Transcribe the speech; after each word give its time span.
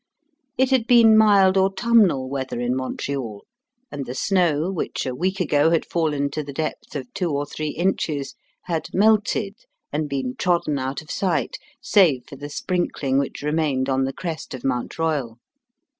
It 0.57 0.71
had 0.71 0.87
been 0.87 1.15
mild 1.15 1.57
autumnal 1.59 2.27
weather 2.27 2.59
in 2.59 2.75
Montreal, 2.75 3.45
and 3.91 4.07
the 4.07 4.15
snow, 4.15 4.71
which 4.71 5.05
a 5.05 5.13
week 5.13 5.39
ago 5.39 5.69
had 5.69 5.85
fallen 5.85 6.31
to 6.31 6.41
the 6.43 6.51
depth 6.51 6.95
of 6.95 7.13
two 7.13 7.29
or 7.29 7.45
three 7.45 7.67
inches, 7.69 8.33
had 8.63 8.87
melted 8.95 9.53
and 9.93 10.09
been 10.09 10.33
trodden 10.37 10.79
out 10.79 11.03
of 11.03 11.11
sight 11.11 11.57
save 11.83 12.23
for 12.27 12.35
the 12.35 12.49
sprinkling 12.49 13.19
which 13.19 13.43
remained 13.43 13.89
on 13.89 14.05
the 14.05 14.11
crest 14.11 14.55
of 14.55 14.63
Mount 14.65 14.97
Royal. 14.97 15.37